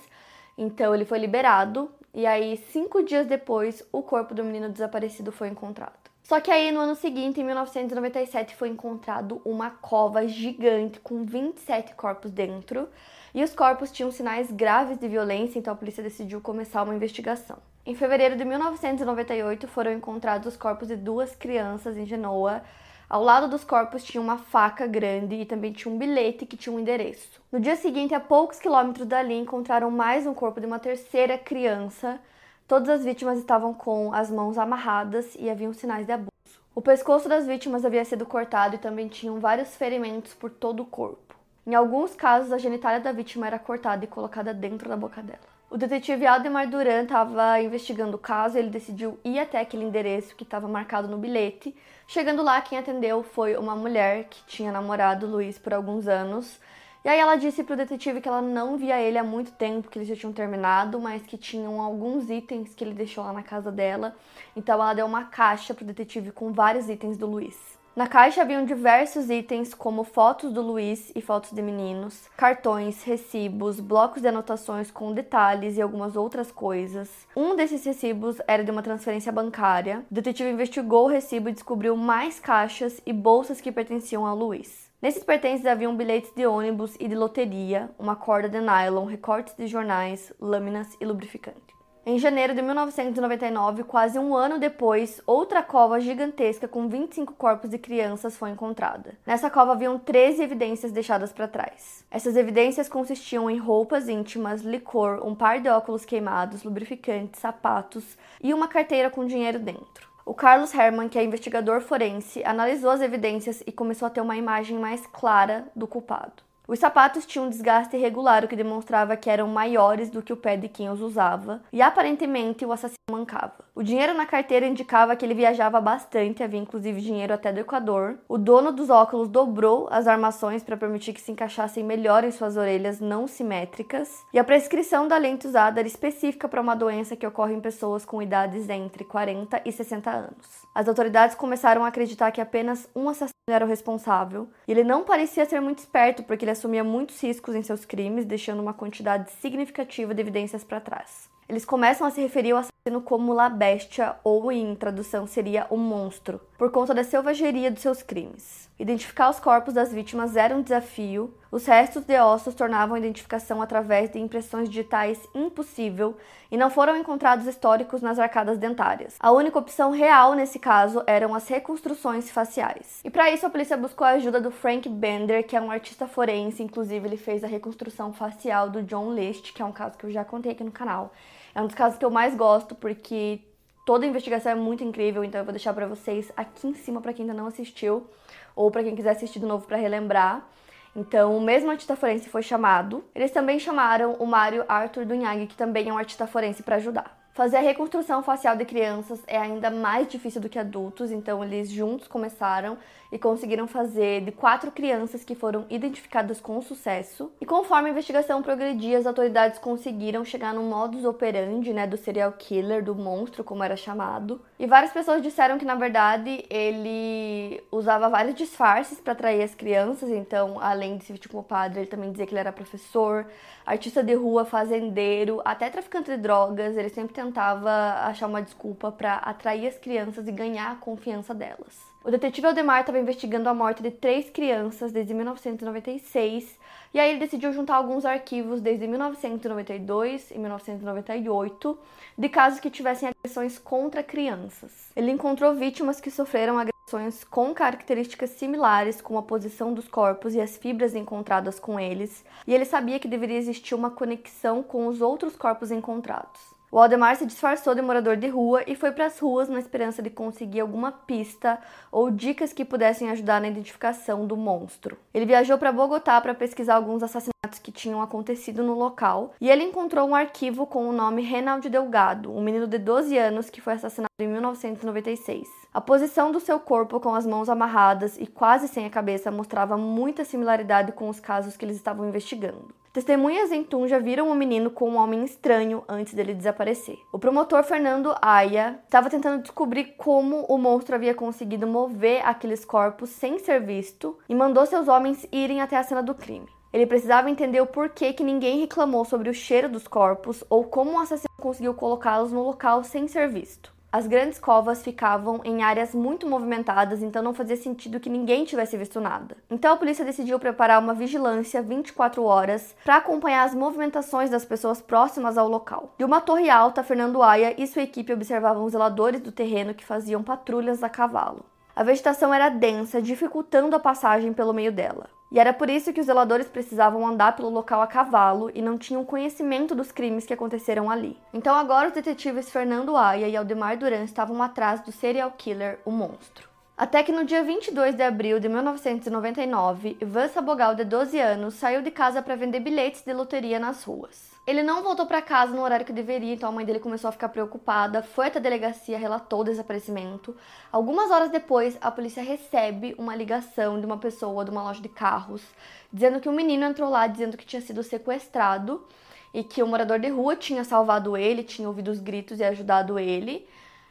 Então 0.57 0.93
ele 0.95 1.05
foi 1.05 1.19
liberado 1.19 1.91
e 2.13 2.25
aí 2.25 2.57
cinco 2.71 3.03
dias 3.03 3.27
depois 3.27 3.83
o 3.91 4.01
corpo 4.01 4.33
do 4.33 4.43
menino 4.43 4.69
desaparecido 4.69 5.31
foi 5.31 5.49
encontrado. 5.49 6.07
Só 6.27 6.41
que 6.41 6.51
aí 6.51 6.73
no 6.73 6.81
ano 6.81 6.93
seguinte, 6.93 7.39
em 7.39 7.43
1997, 7.45 8.53
foi 8.53 8.67
encontrado 8.67 9.41
uma 9.45 9.69
cova 9.69 10.27
gigante 10.27 10.99
com 10.99 11.23
27 11.23 11.95
corpos 11.95 12.31
dentro. 12.31 12.89
E 13.33 13.41
os 13.41 13.55
corpos 13.55 13.91
tinham 13.93 14.11
sinais 14.11 14.51
graves 14.51 14.97
de 14.97 15.07
violência, 15.07 15.57
então 15.57 15.71
a 15.71 15.77
polícia 15.77 16.03
decidiu 16.03 16.41
começar 16.41 16.83
uma 16.83 16.93
investigação. 16.93 17.57
Em 17.85 17.95
fevereiro 17.95 18.35
de 18.35 18.43
1998 18.43 19.69
foram 19.69 19.93
encontrados 19.93 20.47
os 20.47 20.57
corpos 20.57 20.89
de 20.89 20.97
duas 20.97 21.33
crianças 21.33 21.95
em 21.95 22.05
Genoa. 22.05 22.61
Ao 23.09 23.23
lado 23.23 23.47
dos 23.47 23.63
corpos 23.63 24.03
tinha 24.03 24.21
uma 24.21 24.37
faca 24.37 24.85
grande 24.85 25.35
e 25.35 25.45
também 25.45 25.71
tinha 25.71 25.93
um 25.93 25.97
bilhete 25.97 26.45
que 26.45 26.57
tinha 26.57 26.75
um 26.75 26.79
endereço. 26.79 27.41
No 27.51 27.59
dia 27.59 27.75
seguinte, 27.75 28.13
a 28.13 28.19
poucos 28.19 28.59
quilômetros 28.59 29.07
dali, 29.07 29.33
encontraram 29.33 29.89
mais 29.89 30.27
um 30.27 30.33
corpo 30.33 30.59
de 30.59 30.65
uma 30.65 30.79
terceira 30.79 31.37
criança 31.37 32.19
Todas 32.67 32.89
as 32.89 33.05
vítimas 33.05 33.39
estavam 33.39 33.73
com 33.73 34.13
as 34.13 34.29
mãos 34.29 34.57
amarradas 34.57 35.37
e 35.39 35.49
haviam 35.49 35.71
sinais 35.71 36.05
de 36.05 36.11
abuso. 36.11 36.31
O 36.75 36.81
pescoço 36.81 37.29
das 37.29 37.47
vítimas 37.47 37.85
havia 37.85 38.03
sido 38.03 38.25
cortado 38.25 38.75
e 38.75 38.77
também 38.77 39.07
tinham 39.07 39.39
vários 39.39 39.73
ferimentos 39.77 40.33
por 40.33 40.51
todo 40.51 40.83
o 40.83 40.85
corpo. 40.85 41.33
Em 41.65 41.73
alguns 41.73 42.13
casos, 42.13 42.51
a 42.51 42.57
genitália 42.57 42.99
da 42.99 43.13
vítima 43.13 43.47
era 43.47 43.57
cortada 43.57 44.03
e 44.03 44.07
colocada 44.07 44.53
dentro 44.53 44.89
da 44.89 44.97
boca 44.97 45.23
dela. 45.23 45.56
O 45.69 45.77
detetive 45.77 46.25
Aldemar 46.25 46.69
Duran 46.69 47.03
estava 47.03 47.61
investigando 47.61 48.15
o 48.15 48.19
caso 48.19 48.57
e 48.57 48.59
ele 48.59 48.69
decidiu 48.69 49.19
ir 49.23 49.37
até 49.39 49.59
aquele 49.59 49.83
endereço 49.83 50.35
que 50.35 50.43
estava 50.43 50.67
marcado 50.67 51.07
no 51.07 51.17
bilhete. 51.17 51.75
Chegando 52.07 52.41
lá, 52.41 52.61
quem 52.61 52.77
atendeu 52.77 53.21
foi 53.21 53.57
uma 53.57 53.75
mulher 53.75 54.25
que 54.29 54.43
tinha 54.45 54.71
namorado 54.71 55.27
Luiz 55.27 55.59
por 55.59 55.73
alguns 55.73 56.07
anos 56.07 56.59
e 57.07 57.09
aí 57.09 57.19
ela 57.19 57.37
disse 57.37 57.63
pro 57.63 57.77
detetive 57.77 58.19
que 58.19 58.27
ela 58.27 58.41
não 58.41 58.75
via 58.75 58.99
ele 58.99 59.17
há 59.17 59.23
muito 59.23 59.53
tempo, 59.53 59.89
que 59.89 59.97
eles 59.97 60.09
já 60.09 60.15
tinham 60.15 60.33
terminado, 60.33 60.99
mas 60.99 61.21
que 61.21 61.37
tinham 61.37 61.79
alguns 61.79 62.29
itens 62.29 62.75
que 62.75 62.83
ele 62.83 62.93
deixou 62.93 63.23
lá 63.23 63.31
na 63.31 63.41
casa 63.41 63.71
dela. 63.71 64.13
Então 64.53 64.75
ela 64.75 64.93
deu 64.93 65.05
uma 65.05 65.23
caixa 65.23 65.73
pro 65.73 65.85
detetive 65.85 66.31
com 66.31 66.51
vários 66.51 66.89
itens 66.89 67.17
do 67.17 67.25
Luiz. 67.25 67.76
Na 67.97 68.05
caixa 68.05 68.43
haviam 68.43 68.63
diversos 68.63 69.27
itens, 69.27 69.73
como 69.73 70.03
fotos 70.03 70.53
do 70.53 70.61
Luiz 70.61 71.11
e 71.15 71.19
fotos 71.19 71.49
de 71.49 71.63
meninos, 71.63 72.29
cartões, 72.37 73.01
recibos, 73.01 73.79
blocos 73.79 74.21
de 74.21 74.27
anotações 74.27 74.91
com 74.91 75.11
detalhes 75.11 75.77
e 75.77 75.81
algumas 75.81 76.15
outras 76.15 76.51
coisas. 76.51 77.09
Um 77.35 77.55
desses 77.55 77.83
recibos 77.83 78.37
era 78.47 78.63
de 78.63 78.69
uma 78.69 78.83
transferência 78.83 79.31
bancária. 79.31 80.05
O 80.11 80.13
detetive 80.13 80.47
investigou 80.47 81.05
o 81.05 81.09
recibo 81.09 81.49
e 81.49 81.53
descobriu 81.53 81.97
mais 81.97 82.39
caixas 82.39 83.01
e 83.03 83.11
bolsas 83.11 83.59
que 83.59 83.71
pertenciam 83.71 84.27
ao 84.27 84.37
Luiz. 84.37 84.91
Nesses 85.01 85.23
pertences 85.23 85.65
haviam 85.65 85.97
bilhetes 85.97 86.31
de 86.35 86.45
ônibus 86.45 86.95
e 86.99 87.07
de 87.07 87.15
loteria, 87.15 87.89
uma 87.97 88.15
corda 88.15 88.47
de 88.47 88.61
nylon, 88.61 89.05
recortes 89.05 89.55
de 89.55 89.65
jornais, 89.65 90.31
lâminas 90.39 90.95
e 91.01 91.05
lubrificante. 91.05 91.76
Em 92.09 92.17
janeiro 92.17 92.55
de 92.55 92.61
1999, 92.61 93.83
quase 93.83 94.17
um 94.17 94.33
ano 94.33 94.57
depois, 94.57 95.21
outra 95.27 95.61
cova 95.61 95.99
gigantesca 95.99 96.65
com 96.65 96.87
25 96.87 97.33
corpos 97.33 97.69
de 97.69 97.77
crianças 97.77 98.37
foi 98.37 98.49
encontrada. 98.49 99.17
Nessa 99.25 99.49
cova 99.49 99.73
haviam 99.73 99.99
13 99.99 100.41
evidências 100.41 100.93
deixadas 100.93 101.33
para 101.33 101.49
trás. 101.49 102.05
Essas 102.09 102.37
evidências 102.37 102.87
consistiam 102.87 103.49
em 103.49 103.57
roupas 103.57 104.07
íntimas, 104.07 104.61
licor, 104.61 105.19
um 105.21 105.35
par 105.35 105.59
de 105.59 105.67
óculos 105.67 106.05
queimados, 106.05 106.63
lubrificantes, 106.63 107.41
sapatos 107.41 108.17
e 108.41 108.53
uma 108.53 108.69
carteira 108.69 109.09
com 109.09 109.27
dinheiro 109.27 109.59
dentro. 109.59 110.07
O 110.25 110.33
Carlos 110.33 110.73
Herman, 110.73 111.09
que 111.09 111.19
é 111.19 111.25
investigador 111.25 111.81
forense, 111.81 112.41
analisou 112.45 112.91
as 112.91 113.01
evidências 113.01 113.61
e 113.67 113.71
começou 113.73 114.05
a 114.05 114.09
ter 114.09 114.21
uma 114.21 114.37
imagem 114.37 114.79
mais 114.79 115.05
clara 115.07 115.65
do 115.75 115.85
culpado. 115.85 116.46
Os 116.67 116.79
sapatos 116.79 117.25
tinham 117.25 117.45
um 117.45 117.49
desgaste 117.49 117.95
irregular, 117.95 118.43
o 118.43 118.47
que 118.47 118.55
demonstrava 118.55 119.15
que 119.15 119.29
eram 119.29 119.47
maiores 119.47 120.09
do 120.09 120.21
que 120.21 120.33
o 120.33 120.37
pé 120.37 120.57
de 120.57 120.67
quem 120.67 120.89
os 120.89 120.99
usava, 120.99 121.61
e 121.71 121.81
aparentemente 121.81 122.65
o 122.65 122.73
assassino 122.73 122.97
mancava. 123.09 123.66
O 123.77 123.83
dinheiro 123.83 124.15
na 124.15 124.25
carteira 124.25 124.65
indicava 124.65 125.15
que 125.15 125.23
ele 125.23 125.35
viajava 125.35 125.79
bastante, 125.79 126.41
havia 126.41 126.59
inclusive 126.59 126.99
dinheiro 126.99 127.31
até 127.31 127.53
do 127.53 127.59
Equador. 127.59 128.17
O 128.27 128.35
dono 128.35 128.71
dos 128.71 128.89
óculos 128.89 129.27
dobrou 129.29 129.87
as 129.91 130.07
armações 130.07 130.63
para 130.63 130.75
permitir 130.75 131.13
que 131.13 131.21
se 131.21 131.31
encaixassem 131.31 131.83
melhor 131.83 132.23
em 132.23 132.31
suas 132.31 132.57
orelhas 132.57 132.99
não 132.99 133.27
simétricas, 133.27 134.25
e 134.33 134.39
a 134.39 134.43
prescrição 134.43 135.07
da 135.07 135.15
lente 135.15 135.45
usada 135.45 135.79
era 135.79 135.87
específica 135.87 136.49
para 136.49 136.59
uma 136.59 136.75
doença 136.75 137.15
que 137.15 137.27
ocorre 137.27 137.53
em 137.53 137.61
pessoas 137.61 138.03
com 138.03 138.19
idades 138.19 138.67
entre 138.67 139.03
40 139.03 139.61
e 139.63 139.71
60 139.71 140.09
anos. 140.09 140.65
As 140.73 140.87
autoridades 140.87 141.35
começaram 141.35 141.85
a 141.85 141.89
acreditar 141.89 142.31
que 142.31 142.41
apenas 142.41 142.89
um 142.95 143.07
assassino 143.07 143.31
era 143.47 143.63
o 143.63 143.69
responsável, 143.69 144.49
e 144.67 144.71
ele 144.71 144.83
não 144.83 145.03
parecia 145.03 145.45
ser 145.45 145.61
muito 145.61 145.77
esperto 145.77 146.23
porque 146.23 146.45
ele 146.45 146.51
assumia 146.51 146.83
muitos 146.83 147.21
riscos 147.21 147.53
em 147.53 147.61
seus 147.61 147.85
crimes, 147.85 148.25
deixando 148.25 148.59
uma 148.59 148.73
quantidade 148.73 149.29
significativa 149.33 150.15
de 150.15 150.21
evidências 150.21 150.63
para 150.63 150.81
trás. 150.81 151.36
Eles 151.49 151.63
começam 151.63 152.05
a 152.05 152.11
se 152.11 152.19
referir 152.19 152.51
ao 152.51 152.57
assassino 152.57 153.01
como 153.01 153.31
La 153.31 153.47
Bestia, 153.47 154.17
ou 154.21 154.51
em 154.51 154.75
tradução 154.75 155.25
seria 155.25 155.65
o 155.69 155.77
monstro, 155.77 156.41
por 156.57 156.69
conta 156.71 156.93
da 156.93 157.05
selvageria 157.05 157.71
dos 157.71 157.81
seus 157.81 158.03
crimes. 158.03 158.67
Identificar 158.77 159.29
os 159.29 159.39
corpos 159.39 159.73
das 159.73 159.93
vítimas 159.93 160.35
era 160.35 160.53
um 160.53 160.61
desafio, 160.61 161.33
os 161.49 161.65
restos 161.65 162.03
de 162.03 162.19
ossos 162.19 162.53
tornavam 162.53 162.95
a 162.95 162.99
identificação 162.99 163.61
através 163.61 164.11
de 164.11 164.19
impressões 164.19 164.67
digitais 164.67 165.25
impossível 165.33 166.17
e 166.51 166.57
não 166.57 166.69
foram 166.69 166.97
encontrados 166.97 167.47
históricos 167.47 168.01
nas 168.01 168.19
arcadas 168.19 168.57
dentárias. 168.57 169.15
A 169.17 169.31
única 169.31 169.57
opção 169.57 169.89
real 169.91 170.33
nesse 170.33 170.59
caso 170.59 171.01
eram 171.07 171.33
as 171.33 171.47
reconstruções 171.47 172.29
faciais. 172.29 172.99
E 173.05 173.09
para 173.09 173.31
isso 173.31 173.45
a 173.45 173.49
polícia 173.49 173.77
buscou 173.77 174.05
a 174.05 174.11
ajuda 174.11 174.41
do 174.41 174.51
Frank 174.51 174.87
Bender, 174.89 175.47
que 175.47 175.55
é 175.55 175.61
um 175.61 175.71
artista 175.71 176.07
forense, 176.07 176.61
inclusive 176.61 177.07
ele 177.07 177.17
fez 177.17 177.43
a 177.43 177.47
reconstrução 177.47 178.11
facial 178.11 178.69
do 178.69 178.83
John 178.83 179.13
List, 179.13 179.53
que 179.53 179.61
é 179.61 179.65
um 179.65 179.71
caso 179.71 179.97
que 179.97 180.05
eu 180.05 180.11
já 180.11 180.25
contei 180.25 180.51
aqui 180.51 180.63
no 180.63 180.71
canal. 180.71 181.13
É 181.57 181.61
um 181.61 181.65
dos 181.65 181.73
casos 181.73 181.97
que 181.97 182.05
eu 182.05 182.11
mais 182.11 182.35
gosto 182.35 182.75
porque 182.75 183.39
toda 183.83 184.05
a 184.05 184.07
investigação 184.07 184.51
é 184.51 184.55
muito 184.55 184.83
incrível, 184.83 185.23
então 185.23 185.41
eu 185.41 185.43
vou 185.43 185.51
deixar 185.51 185.73
para 185.73 185.87
vocês 185.87 186.31
aqui 186.37 186.67
em 186.67 186.75
cima 186.75 187.01
para 187.01 187.11
quem 187.11 187.23
ainda 187.23 187.33
não 187.33 187.47
assistiu 187.47 188.07
ou 188.55 188.69
para 188.69 188.83
quem 188.83 188.95
quiser 188.95 189.09
assistir 189.09 189.39
de 189.39 189.47
novo 189.47 189.65
para 189.65 189.75
relembrar. 189.75 190.47
Então, 190.95 191.35
o 191.35 191.41
mesmo 191.41 191.71
artista 191.71 191.95
forense 191.95 192.29
foi 192.29 192.43
chamado. 192.43 193.03
Eles 193.15 193.31
também 193.31 193.57
chamaram 193.57 194.13
o 194.19 194.27
Mário 194.27 194.65
Arthur 194.67 195.03
Dunhag, 195.03 195.47
que 195.47 195.57
também 195.57 195.89
é 195.89 195.91
um 195.91 195.97
artista 195.97 196.27
forense, 196.27 196.61
para 196.61 196.75
ajudar. 196.75 197.16
Fazer 197.37 197.57
a 197.57 197.61
reconstrução 197.61 198.23
facial 198.23 198.57
de 198.57 198.65
crianças 198.65 199.21
é 199.27 199.37
ainda 199.37 199.69
mais 199.69 200.07
difícil 200.07 200.41
do 200.41 200.49
que 200.49 200.57
adultos, 200.57 201.11
então 201.11 201.43
eles 201.43 201.69
juntos 201.69 202.07
começaram 202.07 202.79
e 203.11 203.19
conseguiram 203.19 203.67
fazer 203.67 204.21
de 204.21 204.31
quatro 204.31 204.71
crianças 204.71 205.23
que 205.23 205.35
foram 205.35 205.63
identificadas 205.69 206.41
com 206.41 206.59
sucesso. 206.63 207.31
E 207.39 207.45
conforme 207.45 207.89
a 207.89 207.91
investigação 207.91 208.41
progredia, 208.41 208.97
as 208.97 209.05
autoridades 209.05 209.59
conseguiram 209.59 210.25
chegar 210.25 210.51
no 210.51 210.63
modus 210.63 211.05
operandi, 211.05 211.71
né, 211.73 211.85
do 211.85 211.95
serial 211.95 212.31
killer, 212.31 212.83
do 212.83 212.95
monstro, 212.95 213.43
como 213.43 213.63
era 213.63 213.77
chamado. 213.77 214.41
E 214.57 214.65
várias 214.65 214.91
pessoas 214.91 215.21
disseram 215.21 215.59
que 215.59 215.63
na 215.63 215.75
verdade 215.75 216.43
ele 216.49 217.63
usava 217.71 218.09
vários 218.09 218.33
disfarces 218.33 218.99
para 218.99 219.13
atrair 219.13 219.43
as 219.43 219.53
crianças, 219.53 220.09
então 220.09 220.57
além 220.59 220.97
de 220.97 221.05
se 221.05 221.13
vestir 221.13 221.29
como 221.29 221.43
padre, 221.43 221.81
ele 221.81 221.87
também 221.87 222.09
dizia 222.09 222.25
que 222.25 222.33
ele 222.33 222.39
era 222.39 222.51
professor, 222.51 223.27
artista 223.63 224.03
de 224.03 224.15
rua, 224.15 224.43
fazendeiro, 224.43 225.39
até 225.45 225.69
traficante 225.69 226.09
de 226.09 226.17
drogas, 226.17 226.75
ele 226.75 226.89
sempre 226.89 227.13
tentava 227.27 228.05
achar 228.05 228.27
uma 228.27 228.41
desculpa 228.41 228.91
para 228.91 229.15
atrair 229.15 229.67
as 229.67 229.77
crianças 229.77 230.27
e 230.27 230.31
ganhar 230.31 230.71
a 230.71 230.75
confiança 230.75 231.33
delas. 231.33 231.85
O 232.03 232.09
detetive 232.09 232.47
Aldemar 232.47 232.79
estava 232.79 232.99
investigando 232.99 233.49
a 233.49 233.53
morte 233.53 233.83
de 233.83 233.91
três 233.91 234.29
crianças 234.29 234.93
desde 234.93 235.13
1996 235.13 236.57
e 236.93 236.99
aí 236.99 237.09
ele 237.09 237.19
decidiu 237.19 237.51
juntar 237.51 237.75
alguns 237.75 238.05
arquivos 238.05 238.61
desde 238.61 238.87
1992 238.87 240.31
e 240.31 240.39
1998 240.39 241.77
de 242.17 242.29
casos 242.29 242.61
que 242.61 242.69
tivessem 242.69 243.09
agressões 243.09 243.59
contra 243.59 244.01
crianças. 244.01 244.89
Ele 244.95 245.11
encontrou 245.11 245.53
vítimas 245.53 245.99
que 245.99 246.09
sofreram 246.09 246.57
agressões 246.57 247.25
com 247.25 247.53
características 247.53 248.29
similares, 248.29 249.01
como 249.01 249.19
a 249.19 249.23
posição 249.23 249.73
dos 249.73 249.89
corpos 249.89 250.33
e 250.33 250.39
as 250.39 250.55
fibras 250.55 250.95
encontradas 250.95 251.59
com 251.59 251.77
eles, 251.77 252.23
e 252.47 252.53
ele 252.53 252.63
sabia 252.63 252.99
que 252.99 253.07
deveria 253.09 253.37
existir 253.37 253.75
uma 253.75 253.91
conexão 253.91 254.63
com 254.63 254.87
os 254.87 255.01
outros 255.01 255.35
corpos 255.35 255.71
encontrados. 255.71 256.56
O 256.69 256.79
Aldemar 256.79 257.15
se 257.15 257.25
disfarçou 257.25 257.73
de 257.73 257.81
morador 257.81 258.17
de 258.17 258.27
rua 258.27 258.61
e 258.67 258.75
foi 258.75 258.91
para 258.91 259.05
as 259.05 259.17
ruas 259.19 259.47
na 259.47 259.57
esperança 259.57 260.01
de 260.01 260.09
conseguir 260.09 260.59
alguma 260.59 260.91
pista 260.91 261.57
ou 261.89 262.11
dicas 262.11 262.51
que 262.51 262.65
pudessem 262.65 263.09
ajudar 263.09 263.39
na 263.39 263.47
identificação 263.47 264.27
do 264.27 264.35
monstro. 264.35 264.97
Ele 265.13 265.25
viajou 265.25 265.57
para 265.57 265.71
Bogotá 265.71 266.19
para 266.19 266.35
pesquisar 266.35 266.75
alguns 266.75 267.01
assassinatos 267.01 267.36
que 267.55 267.71
tinham 267.71 268.01
acontecido 268.01 268.63
no 268.63 268.73
local 268.73 269.33
e 269.39 269.49
ele 269.49 269.63
encontrou 269.63 270.07
um 270.07 270.15
arquivo 270.15 270.65
com 270.65 270.87
o 270.87 270.91
nome 270.91 271.21
Renaldo 271.21 271.69
Delgado, 271.69 272.31
um 272.31 272.41
menino 272.41 272.67
de 272.67 272.77
12 272.77 273.17
anos 273.17 273.49
que 273.49 273.61
foi 273.61 273.73
assassinado 273.73 274.11
em 274.19 274.27
1996. 274.27 275.47
A 275.73 275.79
posição 275.79 276.31
do 276.31 276.39
seu 276.39 276.59
corpo 276.59 276.99
com 276.99 277.13
as 277.13 277.25
mãos 277.25 277.49
amarradas 277.49 278.17
e 278.17 278.27
quase 278.27 278.67
sem 278.67 278.85
a 278.85 278.89
cabeça 278.89 279.31
mostrava 279.31 279.77
muita 279.77 280.25
similaridade 280.25 280.91
com 280.91 281.07
os 281.07 281.19
casos 281.19 281.55
que 281.55 281.63
eles 281.63 281.77
estavam 281.77 282.07
investigando. 282.07 282.73
Testemunhas 282.97 283.51
em 283.51 283.63
Tunja 283.63 283.99
viram 283.99 284.31
o 284.31 284.33
menino 284.33 284.71
com 284.71 284.89
um 284.89 284.97
homem 284.97 285.23
estranho 285.23 285.83
antes 285.87 286.15
dele 286.15 286.33
desaparecer. 286.33 286.97
O 287.13 287.19
promotor 287.19 287.63
Fernando 287.63 288.15
Aya 288.19 288.79
estava 288.85 289.07
tentando 289.07 289.43
descobrir 289.43 289.93
como 289.97 290.45
o 290.45 290.57
monstro 290.57 290.95
havia 290.95 291.13
conseguido 291.13 291.67
mover 291.67 292.25
aqueles 292.25 292.65
corpos 292.65 293.11
sem 293.11 293.37
ser 293.37 293.61
visto 293.61 294.17
e 294.27 294.33
mandou 294.33 294.65
seus 294.65 294.87
homens 294.87 295.27
irem 295.31 295.61
até 295.61 295.77
a 295.77 295.83
cena 295.83 296.01
do 296.01 296.15
crime. 296.15 296.47
Ele 296.73 296.85
precisava 296.85 297.29
entender 297.29 297.61
o 297.61 297.67
porquê 297.67 298.13
que 298.13 298.23
ninguém 298.23 298.59
reclamou 298.59 299.05
sobre 299.05 299.29
o 299.29 299.33
cheiro 299.33 299.69
dos 299.69 299.87
corpos 299.87 300.43
ou 300.49 300.63
como 300.63 300.91
o 300.91 300.99
assassino 300.99 301.27
conseguiu 301.37 301.73
colocá-los 301.73 302.31
no 302.31 302.43
local 302.43 302.83
sem 302.83 303.07
ser 303.07 303.29
visto. 303.29 303.77
As 303.89 304.05
grandes 304.05 304.37
covas 304.37 304.83
ficavam 304.83 305.39
em 305.45 305.63
áreas 305.63 305.95
muito 305.95 306.27
movimentadas, 306.27 307.01
então 307.01 307.23
não 307.23 307.33
fazia 307.33 307.55
sentido 307.55 308.01
que 308.01 308.09
ninguém 308.09 308.43
tivesse 308.43 308.75
visto 308.75 308.99
nada. 308.99 309.37
Então 309.49 309.73
a 309.73 309.77
polícia 309.77 310.03
decidiu 310.03 310.37
preparar 310.37 310.81
uma 310.81 310.93
vigilância 310.93 311.61
24 311.61 312.21
horas 312.23 312.75
para 312.83 312.97
acompanhar 312.97 313.43
as 313.43 313.55
movimentações 313.55 314.29
das 314.29 314.43
pessoas 314.43 314.81
próximas 314.81 315.37
ao 315.37 315.47
local. 315.47 315.93
De 315.97 316.03
uma 316.03 316.19
torre 316.19 316.49
alta, 316.49 316.83
Fernando 316.83 317.23
Aya 317.23 317.55
e 317.57 317.65
sua 317.65 317.81
equipe 317.81 318.11
observavam 318.11 318.65
os 318.65 318.73
zeladores 318.73 319.21
do 319.21 319.31
terreno 319.31 319.73
que 319.73 319.85
faziam 319.85 320.21
patrulhas 320.21 320.83
a 320.83 320.89
cavalo. 320.89 321.45
A 321.73 321.81
vegetação 321.81 322.33
era 322.33 322.49
densa, 322.49 323.01
dificultando 323.01 323.75
a 323.75 323.79
passagem 323.79 324.33
pelo 324.33 324.53
meio 324.53 324.71
dela. 324.71 325.16
E 325.31 325.39
era 325.39 325.51
por 325.51 325.69
isso 325.69 325.91
que 325.91 325.99
os 325.99 326.05
zeladores 326.05 326.47
precisavam 326.47 327.05
andar 327.05 327.35
pelo 327.35 327.49
local 327.49 327.81
a 327.81 327.87
cavalo 327.87 328.49
e 328.53 328.61
não 328.61 328.77
tinham 328.77 329.03
conhecimento 329.03 329.75
dos 329.75 329.91
crimes 329.91 330.25
que 330.25 330.33
aconteceram 330.33 330.89
ali. 330.89 331.17
Então 331.33 331.53
agora 331.55 331.89
os 331.89 331.93
detetives 331.93 332.49
Fernando 332.49 332.95
Aya 332.95 333.27
e 333.27 333.35
Aldemar 333.35 333.77
Duran 333.77 334.03
estavam 334.03 334.41
atrás 334.41 334.81
do 334.81 334.91
serial 334.91 335.31
killer, 335.37 335.79
o 335.83 335.91
monstro. 335.91 336.47
Até 336.77 337.01
que 337.01 337.11
no 337.11 337.25
dia 337.25 337.43
22 337.43 337.95
de 337.95 338.03
abril 338.03 338.39
de 338.39 338.47
1999, 338.47 339.97
Ivan 339.99 340.27
Sabogal, 340.27 340.75
de 340.75 340.85
12 340.85 341.19
anos, 341.19 341.55
saiu 341.55 341.81
de 341.81 341.89
casa 341.89 342.21
para 342.21 342.35
vender 342.35 342.59
bilhetes 342.59 343.01
de 343.01 343.13
loteria 343.13 343.59
nas 343.59 343.83
ruas. 343.83 344.26
Ele 344.47 344.63
não 344.63 344.81
voltou 344.81 345.05
para 345.05 345.21
casa 345.21 345.53
no 345.53 345.61
horário 345.61 345.85
que 345.85 345.91
deveria, 345.91 346.33
então 346.33 346.47
a 346.47 346.51
mãe 346.53 346.65
dele 346.65 346.79
começou 346.79 347.09
a 347.09 347.11
ficar 347.11 347.27
preocupada, 347.27 348.01
foi 348.01 348.27
até 348.27 348.39
a 348.39 348.41
delegacia, 348.41 348.97
relatou 348.97 349.41
o 349.41 349.43
desaparecimento. 349.43 350.33
Algumas 350.71 351.11
horas 351.11 351.29
depois, 351.29 351.77
a 351.81 351.91
polícia 351.91 352.23
recebe 352.23 352.95
uma 352.97 353.13
ligação 353.13 353.77
de 353.77 353.85
uma 353.85 353.97
pessoa 353.97 354.45
de 354.45 354.51
uma 354.51 354.63
loja 354.63 354.81
de 354.81 354.87
carros, 354.87 355.43
dizendo 355.91 356.21
que 356.21 356.29
um 356.29 356.31
menino 356.31 356.63
entrou 356.63 356.89
lá 356.89 357.07
dizendo 357.07 357.35
que 357.35 357.45
tinha 357.45 357.61
sido 357.61 357.83
sequestrado 357.83 358.87
e 359.33 359.43
que 359.43 359.61
o 359.61 359.67
morador 359.67 359.99
de 359.99 360.07
rua 360.07 360.33
tinha 360.37 360.63
salvado 360.63 361.17
ele, 361.17 361.43
tinha 361.43 361.67
ouvido 361.67 361.91
os 361.91 361.99
gritos 361.99 362.39
e 362.39 362.45
ajudado 362.45 362.97
ele. 362.97 363.45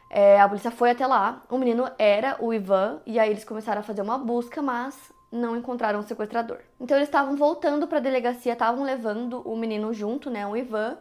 É, 0.09 0.41
a 0.41 0.49
polícia 0.49 0.71
foi 0.71 0.91
até 0.91 1.07
lá, 1.07 1.43
o 1.51 1.59
menino 1.59 1.87
era 1.99 2.35
o 2.41 2.55
Ivan, 2.55 3.03
e 3.05 3.19
aí 3.19 3.29
eles 3.29 3.45
começaram 3.45 3.81
a 3.81 3.85
fazer 3.85 4.01
uma 4.01 4.17
busca, 4.17 4.63
mas 4.63 5.13
não 5.31 5.57
encontraram 5.57 6.01
o 6.01 6.03
sequestrador. 6.03 6.59
Então 6.81 6.97
eles 6.97 7.09
estavam 7.09 7.37
voltando 7.37 7.87
para 7.87 7.99
a 7.99 8.03
delegacia, 8.03 8.53
estavam 8.53 8.85
levando 8.85 9.41
o 9.49 9.57
menino 9.57 9.93
junto, 9.93 10.31
né, 10.31 10.47
o 10.47 10.57
Ivan, 10.57 10.97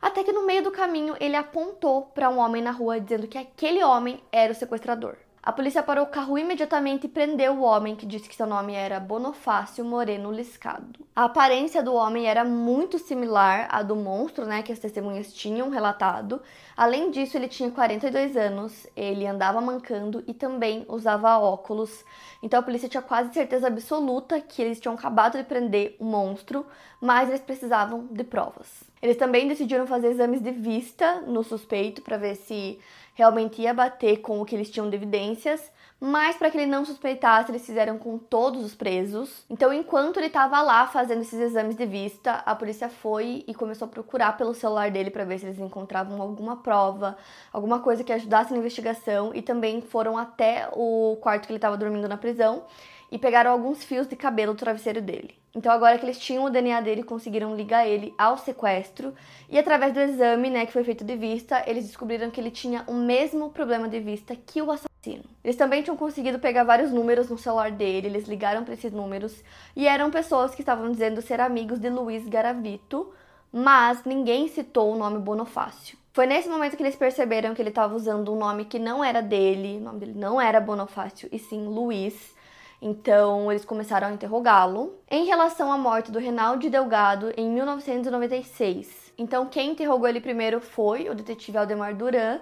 até 0.00 0.22
que 0.22 0.32
no 0.32 0.46
meio 0.46 0.62
do 0.62 0.70
caminho 0.70 1.16
ele 1.20 1.36
apontou 1.36 2.02
para 2.02 2.30
um 2.30 2.38
homem 2.38 2.62
na 2.62 2.70
rua 2.70 3.00
dizendo 3.00 3.26
que 3.26 3.38
aquele 3.38 3.82
homem 3.82 4.22
era 4.30 4.52
o 4.52 4.56
sequestrador. 4.56 5.16
A 5.46 5.52
polícia 5.52 5.80
parou 5.80 6.06
o 6.06 6.08
carro 6.08 6.36
imediatamente 6.36 7.06
e 7.06 7.08
prendeu 7.08 7.52
o 7.52 7.62
homem 7.62 7.94
que 7.94 8.04
disse 8.04 8.28
que 8.28 8.34
seu 8.34 8.48
nome 8.48 8.74
era 8.74 8.98
Bonifácio 8.98 9.84
Moreno 9.84 10.32
Liscado. 10.32 11.06
A 11.14 11.26
aparência 11.26 11.84
do 11.84 11.94
homem 11.94 12.26
era 12.26 12.44
muito 12.44 12.98
similar 12.98 13.68
à 13.70 13.80
do 13.80 13.94
monstro, 13.94 14.44
né, 14.44 14.64
que 14.64 14.72
as 14.72 14.80
testemunhas 14.80 15.32
tinham 15.32 15.70
relatado. 15.70 16.42
Além 16.76 17.12
disso, 17.12 17.36
ele 17.36 17.46
tinha 17.46 17.70
42 17.70 18.36
anos, 18.36 18.88
ele 18.96 19.24
andava 19.24 19.60
mancando 19.60 20.24
e 20.26 20.34
também 20.34 20.84
usava 20.88 21.38
óculos. 21.38 22.04
Então 22.42 22.58
a 22.58 22.62
polícia 22.64 22.88
tinha 22.88 23.00
quase 23.00 23.32
certeza 23.32 23.68
absoluta 23.68 24.40
que 24.40 24.60
eles 24.60 24.80
tinham 24.80 24.96
acabado 24.96 25.38
de 25.38 25.44
prender 25.44 25.94
o 26.00 26.04
monstro, 26.04 26.66
mas 27.00 27.28
eles 27.28 27.40
precisavam 27.40 28.08
de 28.10 28.24
provas. 28.24 28.82
Eles 29.00 29.16
também 29.16 29.46
decidiram 29.46 29.86
fazer 29.86 30.08
exames 30.08 30.40
de 30.40 30.50
vista 30.50 31.20
no 31.20 31.44
suspeito 31.44 32.02
para 32.02 32.16
ver 32.16 32.34
se 32.34 32.80
realmente 33.16 33.62
ia 33.62 33.72
bater 33.72 34.18
com 34.18 34.40
o 34.40 34.44
que 34.44 34.54
eles 34.54 34.70
tinham 34.70 34.88
de 34.88 34.94
evidências, 34.94 35.72
mas 35.98 36.36
para 36.36 36.50
que 36.50 36.58
ele 36.58 36.66
não 36.66 36.84
suspeitasse, 36.84 37.50
eles 37.50 37.64
fizeram 37.64 37.96
com 37.96 38.18
todos 38.18 38.62
os 38.62 38.74
presos. 38.74 39.46
Então, 39.48 39.72
enquanto 39.72 40.18
ele 40.18 40.26
estava 40.26 40.60
lá 40.60 40.86
fazendo 40.86 41.22
esses 41.22 41.40
exames 41.40 41.74
de 41.74 41.86
vista, 41.86 42.42
a 42.44 42.54
polícia 42.54 42.90
foi 42.90 43.42
e 43.48 43.54
começou 43.54 43.86
a 43.86 43.90
procurar 43.90 44.36
pelo 44.36 44.52
celular 44.52 44.90
dele 44.90 45.10
para 45.10 45.24
ver 45.24 45.38
se 45.38 45.46
eles 45.46 45.58
encontravam 45.58 46.20
alguma 46.20 46.58
prova, 46.58 47.16
alguma 47.50 47.80
coisa 47.80 48.04
que 48.04 48.12
ajudasse 48.12 48.52
na 48.52 48.58
investigação 48.58 49.34
e 49.34 49.40
também 49.40 49.80
foram 49.80 50.18
até 50.18 50.68
o 50.74 51.16
quarto 51.22 51.46
que 51.46 51.52
ele 51.52 51.56
estava 51.58 51.78
dormindo 51.78 52.06
na 52.06 52.18
prisão 52.18 52.64
e 53.10 53.18
pegaram 53.18 53.50
alguns 53.50 53.82
fios 53.82 54.06
de 54.06 54.16
cabelo 54.16 54.52
do 54.52 54.58
travesseiro 54.58 55.00
dele. 55.00 55.34
Então, 55.56 55.72
agora 55.72 55.96
que 55.96 56.04
eles 56.04 56.18
tinham 56.18 56.44
o 56.44 56.50
DNA 56.50 56.82
dele, 56.82 57.02
conseguiram 57.02 57.56
ligar 57.56 57.88
ele 57.88 58.12
ao 58.18 58.36
sequestro. 58.36 59.14
E 59.48 59.58
através 59.58 59.94
do 59.94 59.98
exame, 59.98 60.50
né, 60.50 60.66
que 60.66 60.72
foi 60.72 60.84
feito 60.84 61.02
de 61.02 61.16
vista, 61.16 61.64
eles 61.66 61.86
descobriram 61.86 62.30
que 62.30 62.38
ele 62.38 62.50
tinha 62.50 62.84
o 62.86 62.92
mesmo 62.92 63.48
problema 63.48 63.88
de 63.88 63.98
vista 63.98 64.36
que 64.36 64.60
o 64.60 64.70
assassino. 64.70 65.24
Eles 65.42 65.56
também 65.56 65.82
tinham 65.82 65.96
conseguido 65.96 66.38
pegar 66.38 66.62
vários 66.62 66.92
números 66.92 67.30
no 67.30 67.38
celular 67.38 67.70
dele, 67.70 68.08
eles 68.08 68.28
ligaram 68.28 68.64
para 68.64 68.74
esses 68.74 68.92
números 68.92 69.42
e 69.74 69.88
eram 69.88 70.10
pessoas 70.10 70.54
que 70.54 70.60
estavam 70.60 70.90
dizendo 70.90 71.22
ser 71.22 71.40
amigos 71.40 71.78
de 71.78 71.88
Luiz 71.88 72.28
Garavito, 72.28 73.10
mas 73.50 74.04
ninguém 74.04 74.48
citou 74.48 74.92
o 74.92 74.98
nome 74.98 75.18
Bonifácio. 75.18 75.96
Foi 76.12 76.26
nesse 76.26 76.50
momento 76.50 76.76
que 76.76 76.82
eles 76.82 76.96
perceberam 76.96 77.54
que 77.54 77.62
ele 77.62 77.70
estava 77.70 77.94
usando 77.94 78.30
um 78.30 78.36
nome 78.36 78.66
que 78.66 78.78
não 78.78 79.02
era 79.02 79.22
dele, 79.22 79.78
o 79.78 79.80
nome 79.80 80.00
dele 80.00 80.14
não 80.16 80.38
era 80.38 80.60
Bonifácio, 80.60 81.30
e 81.32 81.38
sim 81.38 81.64
Luiz. 81.66 82.35
Então, 82.80 83.50
eles 83.50 83.64
começaram 83.64 84.08
a 84.08 84.12
interrogá-lo 84.12 84.94
em 85.10 85.24
relação 85.24 85.72
à 85.72 85.78
morte 85.78 86.10
do 86.10 86.18
Reinaldo 86.18 86.68
Delgado 86.68 87.32
em 87.36 87.48
1996. 87.50 89.12
Então, 89.18 89.46
quem 89.46 89.70
interrogou 89.70 90.06
ele 90.06 90.20
primeiro 90.20 90.60
foi 90.60 91.08
o 91.08 91.14
detetive 91.14 91.56
Aldemar 91.56 91.94
Duran. 91.94 92.38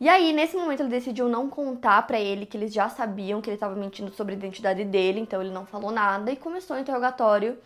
E 0.00 0.08
aí, 0.08 0.32
nesse 0.32 0.56
momento, 0.56 0.80
ele 0.80 0.90
decidiu 0.90 1.28
não 1.28 1.48
contar 1.48 2.06
para 2.06 2.20
ele 2.20 2.46
que 2.46 2.56
eles 2.56 2.72
já 2.72 2.88
sabiam 2.88 3.40
que 3.40 3.48
ele 3.50 3.56
estava 3.56 3.74
mentindo 3.74 4.12
sobre 4.12 4.34
a 4.34 4.36
identidade 4.36 4.84
dele, 4.84 5.20
então 5.20 5.40
ele 5.40 5.50
não 5.50 5.66
falou 5.66 5.90
nada 5.90 6.30
e 6.30 6.36
começou 6.36 6.76
o 6.76 6.78
interrogatório. 6.78 7.58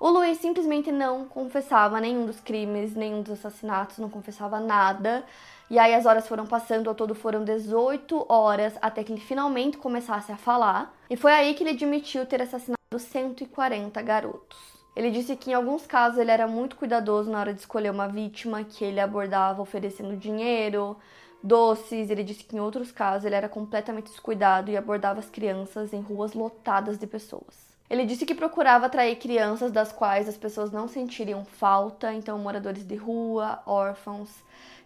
O 0.00 0.10
Luiz 0.10 0.38
simplesmente 0.38 0.92
não 0.92 1.26
confessava 1.26 2.00
nenhum 2.00 2.24
dos 2.24 2.38
crimes, 2.38 2.94
nenhum 2.94 3.20
dos 3.20 3.32
assassinatos, 3.32 3.98
não 3.98 4.08
confessava 4.08 4.60
nada. 4.60 5.24
E 5.68 5.76
aí 5.76 5.92
as 5.92 6.06
horas 6.06 6.28
foram 6.28 6.46
passando, 6.46 6.88
ao 6.88 6.94
todo 6.94 7.16
foram 7.16 7.42
18 7.44 8.24
horas 8.28 8.78
até 8.80 9.02
que 9.02 9.12
ele 9.12 9.20
finalmente 9.20 9.76
começasse 9.76 10.30
a 10.30 10.36
falar. 10.36 10.94
E 11.10 11.16
foi 11.16 11.32
aí 11.32 11.52
que 11.54 11.64
ele 11.64 11.70
admitiu 11.70 12.24
ter 12.26 12.40
assassinado 12.40 12.78
140 12.96 14.00
garotos. 14.02 14.58
Ele 14.94 15.10
disse 15.10 15.34
que 15.34 15.50
em 15.50 15.54
alguns 15.54 15.84
casos 15.84 16.18
ele 16.18 16.30
era 16.30 16.46
muito 16.46 16.76
cuidadoso 16.76 17.28
na 17.28 17.40
hora 17.40 17.52
de 17.52 17.60
escolher 17.60 17.90
uma 17.90 18.06
vítima, 18.06 18.62
que 18.62 18.84
ele 18.84 19.00
abordava 19.00 19.60
oferecendo 19.60 20.16
dinheiro, 20.16 20.96
doces. 21.42 22.08
Ele 22.08 22.22
disse 22.22 22.44
que 22.44 22.56
em 22.56 22.60
outros 22.60 22.92
casos 22.92 23.24
ele 23.24 23.34
era 23.34 23.48
completamente 23.48 24.10
descuidado 24.10 24.70
e 24.70 24.76
abordava 24.76 25.18
as 25.18 25.28
crianças 25.28 25.92
em 25.92 26.00
ruas 26.00 26.34
lotadas 26.34 26.98
de 26.98 27.06
pessoas. 27.06 27.67
Ele 27.90 28.04
disse 28.04 28.26
que 28.26 28.34
procurava 28.34 28.86
atrair 28.86 29.16
crianças 29.16 29.72
das 29.72 29.90
quais 29.90 30.28
as 30.28 30.36
pessoas 30.36 30.70
não 30.70 30.86
sentiriam 30.86 31.44
falta, 31.44 32.12
então 32.12 32.38
moradores 32.38 32.84
de 32.84 32.96
rua, 32.96 33.62
órfãos. 33.64 34.28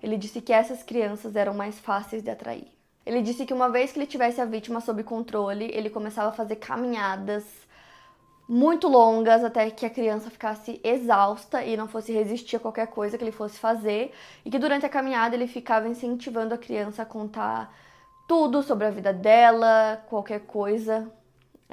Ele 0.01 0.17
disse 0.17 0.41
que 0.41 0.53
essas 0.53 0.83
crianças 0.83 1.35
eram 1.35 1.53
mais 1.53 1.79
fáceis 1.81 2.23
de 2.23 2.31
atrair. 2.31 2.69
Ele 3.05 3.21
disse 3.21 3.45
que 3.45 3.53
uma 3.53 3.69
vez 3.69 3.91
que 3.91 3.99
ele 3.99 4.07
tivesse 4.07 4.41
a 4.41 4.45
vítima 4.45 4.81
sob 4.81 5.03
controle, 5.03 5.65
ele 5.75 5.91
começava 5.91 6.29
a 6.29 6.33
fazer 6.33 6.57
caminhadas 6.57 7.45
muito 8.49 8.87
longas 8.87 9.43
até 9.43 9.71
que 9.71 9.87
a 9.87 9.91
criança 9.91 10.31
ficasse 10.31 10.81
exausta 10.85 11.65
e 11.65 11.77
não 11.77 11.89
fosse 11.89 12.13
resistir 12.13 12.57
a 12.57 12.61
qualquer 12.61 12.87
coisa 12.87 13.19
que 13.19 13.25
ele 13.25 13.33
fosse 13.33 13.59
fazer, 13.59 14.13
e 14.45 14.51
que 14.51 14.59
durante 14.59 14.87
a 14.87 14.89
caminhada 14.89 15.35
ele 15.35 15.49
ficava 15.49 15.89
incentivando 15.89 16.55
a 16.55 16.59
criança 16.59 17.03
a 17.03 17.07
contar 17.07 17.75
tudo 18.29 18.63
sobre 18.63 18.87
a 18.87 18.91
vida 18.91 19.13
dela, 19.13 20.05
qualquer 20.09 20.41
coisa 20.41 21.11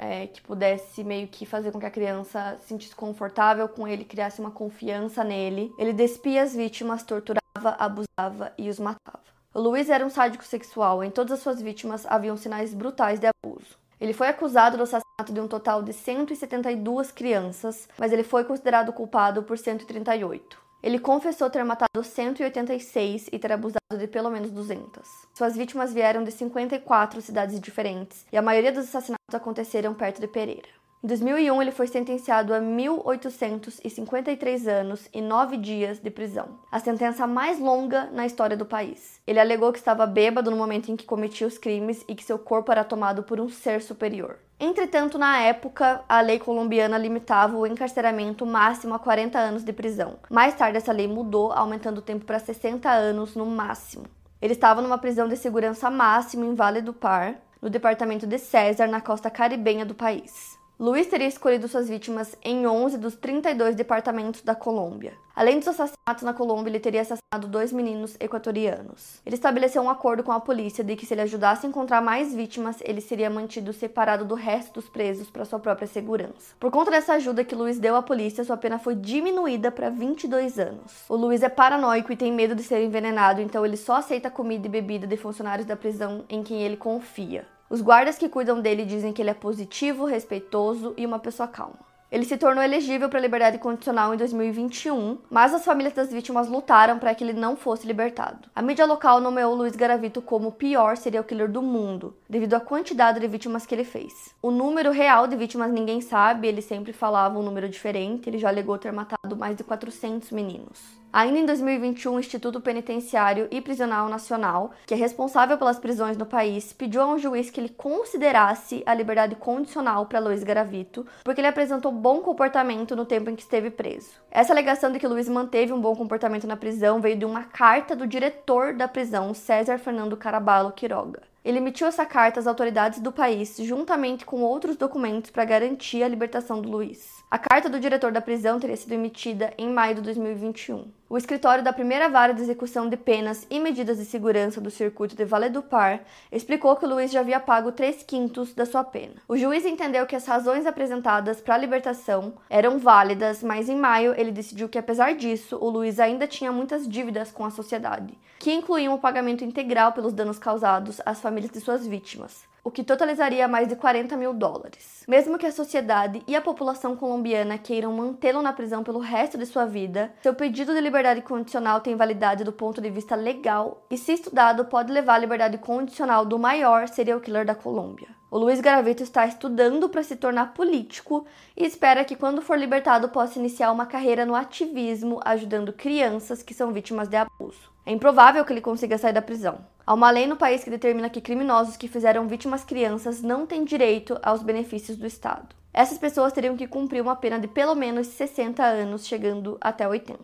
é, 0.00 0.26
que 0.26 0.40
pudesse 0.40 1.04
meio 1.04 1.28
que 1.28 1.44
fazer 1.44 1.70
com 1.70 1.78
que 1.78 1.84
a 1.84 1.90
criança 1.90 2.56
se 2.60 2.68
sentisse 2.68 2.96
confortável 2.96 3.68
com 3.68 3.86
ele, 3.86 4.02
criasse 4.02 4.40
uma 4.40 4.50
confiança 4.50 5.22
nele. 5.22 5.70
Ele 5.78 5.92
despia 5.92 6.42
as 6.42 6.54
vítimas, 6.54 7.02
torturava, 7.02 7.76
abusava 7.78 8.52
e 8.56 8.70
os 8.70 8.80
matava. 8.80 9.20
Luiz 9.54 9.90
era 9.90 10.04
um 10.04 10.08
sádico 10.08 10.44
sexual. 10.44 11.04
Em 11.04 11.10
todas 11.10 11.32
as 11.32 11.40
suas 11.40 11.60
vítimas 11.60 12.06
haviam 12.06 12.36
sinais 12.36 12.72
brutais 12.72 13.20
de 13.20 13.26
abuso. 13.26 13.78
Ele 14.00 14.14
foi 14.14 14.28
acusado 14.28 14.78
do 14.78 14.84
assassinato 14.84 15.32
de 15.34 15.40
um 15.40 15.46
total 15.46 15.82
de 15.82 15.92
172 15.92 17.12
crianças, 17.12 17.86
mas 17.98 18.10
ele 18.10 18.22
foi 18.22 18.44
considerado 18.44 18.94
culpado 18.94 19.42
por 19.42 19.58
138. 19.58 20.69
Ele 20.82 20.98
confessou 20.98 21.50
ter 21.50 21.62
matado 21.62 22.02
186 22.02 23.28
e 23.30 23.38
ter 23.38 23.52
abusado 23.52 23.98
de 23.98 24.06
pelo 24.06 24.30
menos 24.30 24.50
200. 24.50 25.06
Suas 25.34 25.54
vítimas 25.54 25.92
vieram 25.92 26.24
de 26.24 26.32
54 26.32 27.20
cidades 27.20 27.60
diferentes 27.60 28.24
e 28.32 28.36
a 28.36 28.42
maioria 28.42 28.72
dos 28.72 28.88
assassinatos 28.88 29.34
aconteceram 29.34 29.92
perto 29.92 30.20
de 30.20 30.26
Pereira. 30.28 30.79
Em 31.02 31.06
2001, 31.06 31.62
ele 31.62 31.72
foi 31.72 31.86
sentenciado 31.86 32.52
a 32.52 32.60
1.853 32.60 34.66
anos 34.66 35.08
e 35.14 35.22
9 35.22 35.56
dias 35.56 35.98
de 35.98 36.10
prisão, 36.10 36.58
a 36.70 36.78
sentença 36.78 37.26
mais 37.26 37.58
longa 37.58 38.10
na 38.12 38.26
história 38.26 38.54
do 38.54 38.66
país. 38.66 39.18
Ele 39.26 39.40
alegou 39.40 39.72
que 39.72 39.78
estava 39.78 40.06
bêbado 40.06 40.50
no 40.50 40.58
momento 40.58 40.92
em 40.92 40.96
que 40.96 41.06
cometia 41.06 41.46
os 41.46 41.56
crimes 41.56 42.04
e 42.06 42.14
que 42.14 42.22
seu 42.22 42.38
corpo 42.38 42.70
era 42.70 42.84
tomado 42.84 43.22
por 43.22 43.40
um 43.40 43.48
ser 43.48 43.80
superior. 43.80 44.36
Entretanto, 44.58 45.16
na 45.16 45.40
época, 45.40 46.04
a 46.06 46.20
lei 46.20 46.38
colombiana 46.38 46.98
limitava 46.98 47.56
o 47.56 47.66
encarceramento 47.66 48.44
máximo 48.44 48.92
a 48.92 48.98
40 48.98 49.38
anos 49.38 49.64
de 49.64 49.72
prisão. 49.72 50.18
Mais 50.28 50.54
tarde, 50.54 50.76
essa 50.76 50.92
lei 50.92 51.08
mudou, 51.08 51.50
aumentando 51.50 52.00
o 52.00 52.02
tempo 52.02 52.26
para 52.26 52.38
60 52.38 52.90
anos 52.90 53.34
no 53.34 53.46
máximo. 53.46 54.04
Ele 54.42 54.52
estava 54.52 54.82
numa 54.82 54.98
prisão 54.98 55.26
de 55.26 55.38
segurança 55.38 55.90
máxima 55.90 56.44
em 56.44 56.54
Vale 56.54 56.82
do 56.82 56.92
Par, 56.92 57.36
no 57.62 57.70
departamento 57.70 58.26
de 58.26 58.38
César, 58.38 58.86
na 58.86 59.00
costa 59.00 59.30
caribenha 59.30 59.86
do 59.86 59.94
país. 59.94 60.49
Luiz 60.80 61.08
teria 61.08 61.28
escolhido 61.28 61.68
suas 61.68 61.90
vítimas 61.90 62.34
em 62.42 62.66
11 62.66 62.96
dos 62.96 63.14
32 63.14 63.76
departamentos 63.76 64.40
da 64.40 64.54
Colômbia. 64.54 65.12
Além 65.36 65.58
dos 65.58 65.68
assassinatos 65.68 66.22
na 66.22 66.32
Colômbia, 66.32 66.70
ele 66.70 66.80
teria 66.80 67.02
assassinado 67.02 67.46
dois 67.48 67.70
meninos 67.70 68.16
equatorianos. 68.18 69.20
Ele 69.26 69.34
estabeleceu 69.34 69.82
um 69.82 69.90
acordo 69.90 70.24
com 70.24 70.32
a 70.32 70.40
polícia 70.40 70.82
de 70.82 70.96
que 70.96 71.04
se 71.04 71.12
ele 71.12 71.20
ajudasse 71.20 71.66
a 71.66 71.68
encontrar 71.68 72.00
mais 72.00 72.34
vítimas, 72.34 72.78
ele 72.80 73.02
seria 73.02 73.28
mantido 73.28 73.74
separado 73.74 74.24
do 74.24 74.34
resto 74.34 74.80
dos 74.80 74.88
presos 74.88 75.28
para 75.28 75.44
sua 75.44 75.58
própria 75.58 75.86
segurança. 75.86 76.54
Por 76.58 76.70
conta 76.70 76.90
dessa 76.90 77.12
ajuda 77.12 77.44
que 77.44 77.54
Luiz 77.54 77.78
deu 77.78 77.94
à 77.94 78.00
polícia, 78.00 78.42
sua 78.42 78.56
pena 78.56 78.78
foi 78.78 78.94
diminuída 78.94 79.70
para 79.70 79.90
22 79.90 80.58
anos. 80.58 81.04
O 81.10 81.14
Luiz 81.14 81.42
é 81.42 81.50
paranoico 81.50 82.10
e 82.10 82.16
tem 82.16 82.32
medo 82.32 82.54
de 82.54 82.62
ser 82.62 82.82
envenenado, 82.82 83.42
então 83.42 83.66
ele 83.66 83.76
só 83.76 83.96
aceita 83.96 84.30
comida 84.30 84.66
e 84.66 84.70
bebida 84.70 85.06
de 85.06 85.18
funcionários 85.18 85.66
da 85.66 85.76
prisão 85.76 86.24
em 86.26 86.42
quem 86.42 86.62
ele 86.62 86.78
confia. 86.78 87.46
Os 87.70 87.80
guardas 87.80 88.18
que 88.18 88.28
cuidam 88.28 88.60
dele 88.60 88.84
dizem 88.84 89.12
que 89.12 89.22
ele 89.22 89.30
é 89.30 89.34
positivo, 89.34 90.04
respeitoso 90.04 90.92
e 90.96 91.06
uma 91.06 91.20
pessoa 91.20 91.46
calma. 91.46 91.78
Ele 92.10 92.24
se 92.24 92.36
tornou 92.36 92.64
elegível 92.64 93.08
para 93.08 93.20
liberdade 93.20 93.58
condicional 93.58 94.12
em 94.12 94.16
2021, 94.16 95.18
mas 95.30 95.54
as 95.54 95.64
famílias 95.64 95.94
das 95.94 96.10
vítimas 96.10 96.48
lutaram 96.48 96.98
para 96.98 97.14
que 97.14 97.22
ele 97.22 97.32
não 97.32 97.54
fosse 97.54 97.86
libertado. 97.86 98.48
A 98.52 98.60
mídia 98.60 98.84
local 98.84 99.20
nomeou 99.20 99.54
Luiz 99.54 99.76
Garavito 99.76 100.20
como 100.20 100.48
o 100.48 100.52
pior 100.52 100.96
serial 100.96 101.22
killer 101.22 101.48
do 101.48 101.62
mundo, 101.62 102.16
devido 102.28 102.54
à 102.54 102.60
quantidade 102.60 103.20
de 103.20 103.28
vítimas 103.28 103.64
que 103.64 103.72
ele 103.72 103.84
fez. 103.84 104.34
O 104.42 104.50
número 104.50 104.90
real 104.90 105.28
de 105.28 105.36
vítimas 105.36 105.70
ninguém 105.70 106.00
sabe, 106.00 106.48
ele 106.48 106.62
sempre 106.62 106.92
falava 106.92 107.38
um 107.38 107.42
número 107.44 107.68
diferente, 107.68 108.28
ele 108.28 108.38
já 108.38 108.48
alegou 108.48 108.76
ter 108.78 108.92
matado 108.92 109.36
mais 109.36 109.54
de 109.54 109.62
400 109.62 110.32
meninos. 110.32 110.80
Ainda 111.12 111.40
em 111.40 111.44
2021, 111.44 112.14
o 112.14 112.20
Instituto 112.20 112.60
Penitenciário 112.60 113.48
e 113.50 113.60
Prisional 113.60 114.08
Nacional, 114.08 114.70
que 114.86 114.94
é 114.94 114.96
responsável 114.96 115.58
pelas 115.58 115.76
prisões 115.76 116.16
no 116.16 116.24
país, 116.24 116.72
pediu 116.72 117.02
a 117.02 117.06
um 117.06 117.18
juiz 117.18 117.50
que 117.50 117.58
ele 117.58 117.68
considerasse 117.68 118.84
a 118.86 118.94
liberdade 118.94 119.34
condicional 119.34 120.06
para 120.06 120.20
Luiz 120.20 120.44
Garavito, 120.44 121.04
porque 121.24 121.40
ele 121.40 121.48
apresentou 121.48 121.90
bom 121.90 122.20
comportamento 122.20 122.94
no 122.94 123.04
tempo 123.04 123.28
em 123.28 123.34
que 123.34 123.42
esteve 123.42 123.70
preso. 123.70 124.10
Essa 124.30 124.52
alegação 124.52 124.92
de 124.92 125.00
que 125.00 125.08
Luiz 125.08 125.28
manteve 125.28 125.72
um 125.72 125.80
bom 125.80 125.96
comportamento 125.96 126.46
na 126.46 126.56
prisão 126.56 127.00
veio 127.00 127.16
de 127.16 127.24
uma 127.24 127.42
carta 127.42 127.96
do 127.96 128.06
diretor 128.06 128.72
da 128.74 128.86
prisão, 128.86 129.34
César 129.34 129.78
Fernando 129.78 130.16
Caraballo 130.16 130.70
Quiroga. 130.70 131.22
Ele 131.44 131.58
emitiu 131.58 131.88
essa 131.88 132.06
carta 132.06 132.38
às 132.38 132.46
autoridades 132.46 133.00
do 133.00 133.10
país, 133.10 133.56
juntamente 133.56 134.24
com 134.24 134.42
outros 134.42 134.76
documentos 134.76 135.30
para 135.30 135.44
garantir 135.44 136.04
a 136.04 136.08
libertação 136.08 136.60
do 136.60 136.70
Luiz. 136.70 137.24
A 137.30 137.38
carta 137.38 137.68
do 137.68 137.80
diretor 137.80 138.12
da 138.12 138.20
prisão 138.20 138.60
teria 138.60 138.76
sido 138.76 138.92
emitida 138.92 139.52
em 139.56 139.68
maio 139.68 139.96
de 139.96 140.02
2021. 140.02 140.99
O 141.12 141.18
escritório 141.18 141.64
da 141.64 141.72
primeira 141.72 142.08
vara 142.08 142.32
de 142.32 142.40
execução 142.40 142.88
de 142.88 142.96
penas 142.96 143.44
e 143.50 143.58
medidas 143.58 143.98
de 143.98 144.04
segurança 144.04 144.60
do 144.60 144.70
circuito 144.70 145.16
de 145.16 145.24
Valledupar 145.24 146.04
explicou 146.30 146.76
que 146.76 146.86
Luiz 146.86 147.10
já 147.10 147.18
havia 147.18 147.40
pago 147.40 147.72
3 147.72 148.04
quintos 148.04 148.54
da 148.54 148.64
sua 148.64 148.84
pena. 148.84 149.14
O 149.26 149.36
juiz 149.36 149.66
entendeu 149.66 150.06
que 150.06 150.14
as 150.14 150.24
razões 150.24 150.66
apresentadas 150.66 151.40
para 151.40 151.56
a 151.56 151.58
libertação 151.58 152.34
eram 152.48 152.78
válidas, 152.78 153.42
mas 153.42 153.68
em 153.68 153.74
maio 153.74 154.14
ele 154.16 154.30
decidiu 154.30 154.68
que, 154.68 154.78
apesar 154.78 155.16
disso, 155.16 155.58
o 155.60 155.68
Luiz 155.68 155.98
ainda 155.98 156.28
tinha 156.28 156.52
muitas 156.52 156.88
dívidas 156.88 157.32
com 157.32 157.44
a 157.44 157.50
sociedade, 157.50 158.16
que 158.38 158.52
incluíam 158.52 158.94
o 158.94 159.00
pagamento 159.00 159.44
integral 159.44 159.90
pelos 159.90 160.12
danos 160.12 160.38
causados 160.38 161.00
às 161.04 161.20
famílias 161.20 161.50
de 161.50 161.58
suas 161.58 161.84
vítimas 161.84 162.48
o 162.62 162.70
que 162.70 162.84
totalizaria 162.84 163.48
mais 163.48 163.68
de 163.68 163.76
40 163.76 164.16
mil 164.16 164.34
dólares. 164.34 165.04
Mesmo 165.08 165.38
que 165.38 165.46
a 165.46 165.52
sociedade 165.52 166.22
e 166.26 166.36
a 166.36 166.40
população 166.40 166.94
colombiana 166.94 167.58
queiram 167.58 167.92
mantê-lo 167.92 168.42
na 168.42 168.52
prisão 168.52 168.82
pelo 168.84 168.98
resto 168.98 169.38
de 169.38 169.46
sua 169.46 169.66
vida, 169.66 170.12
seu 170.22 170.34
pedido 170.34 170.74
de 170.74 170.80
liberdade 170.80 171.22
condicional 171.22 171.80
tem 171.80 171.96
validade 171.96 172.44
do 172.44 172.52
ponto 172.52 172.80
de 172.80 172.90
vista 172.90 173.14
legal 173.14 173.86
e, 173.90 173.96
se 173.96 174.12
estudado, 174.12 174.64
pode 174.66 174.92
levar 174.92 175.14
à 175.14 175.18
liberdade 175.18 175.58
condicional 175.58 176.24
do 176.24 176.38
maior 176.38 176.88
serial 176.88 177.20
killer 177.20 177.44
da 177.44 177.54
Colômbia. 177.54 178.19
O 178.30 178.38
Luiz 178.38 178.60
Garavito 178.60 179.02
está 179.02 179.26
estudando 179.26 179.88
para 179.88 180.04
se 180.04 180.14
tornar 180.14 180.54
político 180.54 181.26
e 181.56 181.64
espera 181.64 182.04
que, 182.04 182.14
quando 182.14 182.40
for 182.40 182.56
libertado, 182.56 183.08
possa 183.08 183.40
iniciar 183.40 183.72
uma 183.72 183.86
carreira 183.86 184.24
no 184.24 184.36
ativismo, 184.36 185.20
ajudando 185.24 185.72
crianças 185.72 186.40
que 186.40 186.54
são 186.54 186.72
vítimas 186.72 187.08
de 187.08 187.16
abuso. 187.16 187.72
É 187.84 187.90
improvável 187.90 188.44
que 188.44 188.52
ele 188.52 188.60
consiga 188.60 188.96
sair 188.98 189.12
da 189.12 189.20
prisão. 189.20 189.58
Há 189.84 189.92
uma 189.92 190.12
lei 190.12 190.28
no 190.28 190.36
país 190.36 190.62
que 190.62 190.70
determina 190.70 191.10
que 191.10 191.20
criminosos 191.20 191.76
que 191.76 191.88
fizeram 191.88 192.28
vítimas 192.28 192.62
crianças 192.62 193.20
não 193.20 193.46
têm 193.46 193.64
direito 193.64 194.16
aos 194.22 194.44
benefícios 194.44 194.96
do 194.96 195.08
Estado. 195.08 195.48
Essas 195.74 195.98
pessoas 195.98 196.32
teriam 196.32 196.56
que 196.56 196.68
cumprir 196.68 197.02
uma 197.02 197.16
pena 197.16 197.36
de 197.36 197.48
pelo 197.48 197.74
menos 197.74 198.06
60 198.06 198.62
anos, 198.62 199.06
chegando 199.06 199.58
até 199.60 199.88
80. 199.88 200.20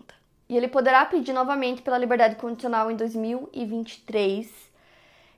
E 0.49 0.57
ele 0.57 0.69
poderá 0.69 1.05
pedir 1.05 1.33
novamente 1.33 1.83
pela 1.83 1.99
liberdade 1.99 2.37
condicional 2.37 2.89
em 2.89 2.95
2023. 2.95 4.66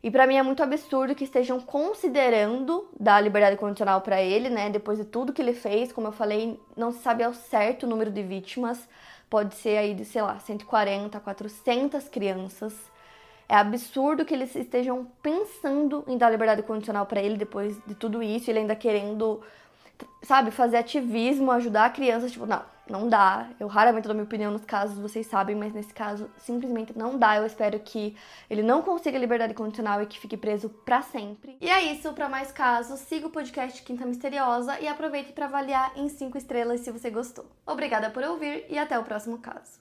E 0.08 0.10
para 0.10 0.26
mim 0.26 0.36
é 0.36 0.42
muito 0.42 0.62
absurdo 0.62 1.14
que 1.14 1.24
estejam 1.24 1.60
considerando 1.60 2.88
dar 2.98 3.20
liberdade 3.20 3.58
condicional 3.58 4.00
para 4.00 4.22
ele, 4.22 4.48
né? 4.48 4.70
Depois 4.70 4.96
de 4.96 5.04
tudo 5.04 5.34
que 5.34 5.42
ele 5.42 5.52
fez, 5.52 5.92
como 5.92 6.06
eu 6.06 6.12
falei, 6.12 6.58
não 6.74 6.90
se 6.92 7.00
sabe 7.00 7.22
ao 7.22 7.34
certo 7.34 7.82
o 7.82 7.86
número 7.86 8.10
de 8.10 8.22
vítimas, 8.22 8.88
pode 9.28 9.54
ser 9.56 9.76
aí 9.76 9.92
de, 9.92 10.06
sei 10.06 10.22
lá, 10.22 10.38
140, 10.38 11.20
400 11.20 12.08
crianças. 12.08 12.72
É 13.46 13.54
absurdo 13.54 14.24
que 14.24 14.32
eles 14.32 14.56
estejam 14.56 15.06
pensando 15.22 16.02
em 16.08 16.16
dar 16.16 16.30
liberdade 16.30 16.62
condicional 16.62 17.04
para 17.04 17.20
ele 17.20 17.36
depois 17.36 17.76
de 17.86 17.94
tudo 17.94 18.22
isso, 18.22 18.50
ele 18.50 18.60
ainda 18.60 18.74
querendo, 18.74 19.42
sabe, 20.22 20.50
fazer 20.50 20.78
ativismo, 20.78 21.52
ajudar 21.52 21.92
crianças, 21.92 22.32
tipo, 22.32 22.46
não, 22.46 22.62
não 22.90 23.08
dá. 23.08 23.48
Eu 23.58 23.66
raramente 23.66 24.04
dou 24.04 24.14
minha 24.14 24.24
opinião 24.24 24.50
nos 24.50 24.64
casos, 24.64 24.98
vocês 24.98 25.26
sabem, 25.26 25.56
mas 25.56 25.72
nesse 25.72 25.92
caso 25.92 26.30
simplesmente 26.38 26.96
não 26.96 27.18
dá. 27.18 27.36
Eu 27.36 27.46
espero 27.46 27.78
que 27.80 28.16
ele 28.48 28.62
não 28.62 28.82
consiga 28.82 29.18
liberdade 29.18 29.54
condicional 29.54 30.02
e 30.02 30.06
que 30.06 30.18
fique 30.18 30.36
preso 30.36 30.68
para 30.68 31.02
sempre. 31.02 31.56
E 31.60 31.68
é 31.68 31.82
isso, 31.92 32.12
para 32.12 32.28
mais 32.28 32.52
casos, 32.52 33.00
siga 33.00 33.26
o 33.26 33.30
podcast 33.30 33.82
Quinta 33.82 34.04
Misteriosa 34.04 34.78
e 34.80 34.88
aproveite 34.88 35.32
para 35.32 35.46
avaliar 35.46 35.92
em 35.96 36.08
5 36.08 36.36
estrelas 36.38 36.80
se 36.80 36.90
você 36.90 37.10
gostou. 37.10 37.46
Obrigada 37.66 38.10
por 38.10 38.22
ouvir 38.22 38.66
e 38.68 38.78
até 38.78 38.98
o 38.98 39.04
próximo 39.04 39.38
caso. 39.38 39.78